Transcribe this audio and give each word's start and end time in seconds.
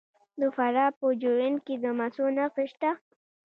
د 0.39 0.41
فراه 0.55 0.91
په 0.99 1.07
جوین 1.21 1.55
کې 1.65 1.75
د 1.83 1.85
مسو 1.97 2.25
نښې 2.37 2.65
شته. 2.71 2.91